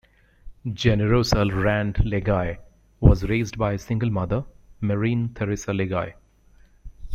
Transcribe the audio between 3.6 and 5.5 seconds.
a single mother, Marie